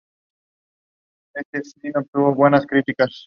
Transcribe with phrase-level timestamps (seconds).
[1.35, 3.17] La sede del condado es Upper Sandusky.